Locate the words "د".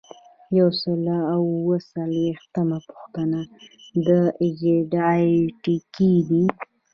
4.07-4.09